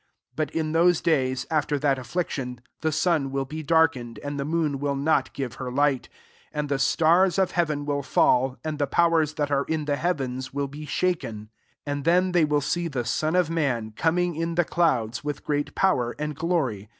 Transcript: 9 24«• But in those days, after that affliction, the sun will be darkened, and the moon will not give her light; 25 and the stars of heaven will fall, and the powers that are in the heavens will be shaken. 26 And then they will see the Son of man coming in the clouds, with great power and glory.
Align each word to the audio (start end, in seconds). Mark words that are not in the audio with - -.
9 0.35 0.47
24«• 0.47 0.47
But 0.55 0.59
in 0.59 0.71
those 0.71 0.99
days, 0.99 1.45
after 1.51 1.77
that 1.77 1.99
affliction, 1.99 2.61
the 2.81 2.91
sun 2.91 3.29
will 3.29 3.45
be 3.45 3.61
darkened, 3.61 4.19
and 4.23 4.39
the 4.39 4.45
moon 4.45 4.79
will 4.79 4.95
not 4.95 5.31
give 5.31 5.53
her 5.61 5.71
light; 5.71 6.09
25 6.49 6.49
and 6.59 6.69
the 6.69 6.79
stars 6.79 7.37
of 7.37 7.51
heaven 7.51 7.85
will 7.85 8.01
fall, 8.01 8.57
and 8.63 8.79
the 8.79 8.87
powers 8.87 9.35
that 9.35 9.51
are 9.51 9.65
in 9.65 9.85
the 9.85 9.97
heavens 9.97 10.51
will 10.51 10.67
be 10.67 10.87
shaken. 10.87 11.51
26 11.83 11.83
And 11.85 12.03
then 12.03 12.31
they 12.31 12.45
will 12.45 12.61
see 12.61 12.87
the 12.87 13.05
Son 13.05 13.35
of 13.35 13.51
man 13.51 13.91
coming 13.95 14.33
in 14.33 14.55
the 14.55 14.65
clouds, 14.65 15.23
with 15.23 15.43
great 15.45 15.75
power 15.75 16.15
and 16.17 16.33
glory. 16.35 16.89